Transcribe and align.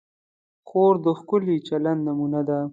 خور 0.67 0.93
د 1.05 1.05
ښکلي 1.19 1.57
چلند 1.67 2.01
نمونه 2.07 2.41
ده. 2.49 2.59